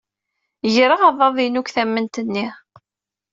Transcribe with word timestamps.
Greɣ 0.73 1.01
aḍad-inu 1.09 1.61
deg 1.63 1.69
tamemt-nni. 1.75 2.47